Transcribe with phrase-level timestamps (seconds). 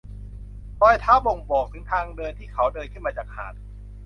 [0.79, 3.53] รอยเท้าบ่งบอกถึงทางเดินที่เขาเดินขึ้นมาจากหาด